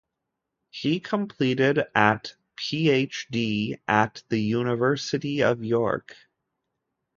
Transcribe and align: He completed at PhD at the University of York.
He 0.71 0.99
completed 0.99 1.77
at 1.93 2.33
PhD 2.57 3.79
at 3.87 4.23
the 4.29 4.39
University 4.41 5.43
of 5.43 5.63
York. 5.63 6.15